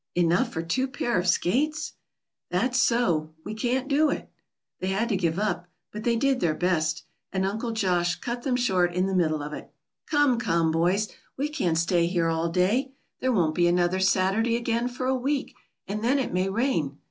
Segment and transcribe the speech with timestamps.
[0.15, 1.93] "Enough for two pair of skates?"
[2.49, 3.35] "That's so.
[3.45, 4.31] We can't do it."
[4.79, 8.41] They had to give it up; but they did their best, and Uncle Josh cut
[8.41, 9.71] them short in the middle of it.
[10.09, 12.93] "Come, come, boys, we can't stay here all day.
[13.19, 15.53] There won't be another Saturday again for a week,
[15.87, 16.97] and then it may rain.